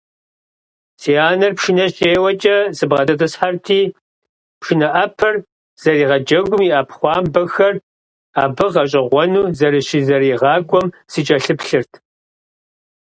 [0.99, 3.81] Си анэр пшынэ щеуэкӀэ сыбгъэдэтӀысхьэрти,
[4.59, 5.35] пшынэ Ӏэпэр
[5.81, 7.75] зэригъэджэгум, и Ӏэпхъуамбэхэр
[8.41, 11.91] абы гъэщӀэгъуэну зэрыщызэригъакӀуэм сыкӀэлъыплъырт.